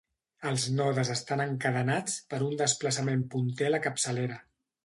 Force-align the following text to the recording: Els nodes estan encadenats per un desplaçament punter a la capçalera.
Els 0.51 0.63
nodes 0.77 1.11
estan 1.15 1.43
encadenats 1.45 2.17
per 2.33 2.41
un 2.49 2.57
desplaçament 2.65 3.25
punter 3.35 3.69
a 3.73 3.75
la 3.77 3.83
capçalera. 3.89 4.43